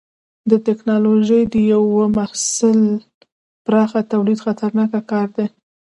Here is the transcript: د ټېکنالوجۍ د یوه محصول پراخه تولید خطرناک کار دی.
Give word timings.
د 0.49 0.51
ټېکنالوجۍ 0.65 1.41
د 1.53 1.55
یوه 1.73 2.03
محصول 2.17 2.79
پراخه 3.65 4.01
تولید 4.11 4.39
خطرناک 4.45 4.91
کار 5.11 5.27
دی. 5.35 5.47